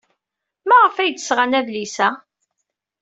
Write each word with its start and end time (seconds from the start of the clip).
Maɣef 0.67 0.95
ay 0.97 1.11
d-sɣan 1.11 1.57
adlis-a? 1.59 2.09